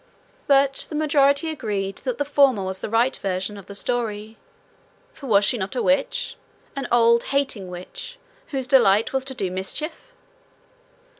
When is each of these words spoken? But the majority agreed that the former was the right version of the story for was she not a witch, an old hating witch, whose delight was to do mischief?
But 0.47 0.87
the 0.89 0.95
majority 0.95 1.51
agreed 1.51 1.97
that 2.05 2.17
the 2.17 2.25
former 2.25 2.63
was 2.63 2.79
the 2.79 2.89
right 2.89 3.15
version 3.17 3.55
of 3.55 3.67
the 3.67 3.75
story 3.75 4.35
for 5.13 5.27
was 5.27 5.45
she 5.45 5.59
not 5.59 5.75
a 5.75 5.83
witch, 5.83 6.35
an 6.75 6.87
old 6.91 7.25
hating 7.25 7.67
witch, 7.69 8.17
whose 8.47 8.65
delight 8.65 9.13
was 9.13 9.23
to 9.25 9.35
do 9.35 9.51
mischief? 9.51 10.15